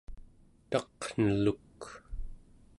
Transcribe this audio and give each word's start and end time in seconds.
taqneluk 0.69 1.81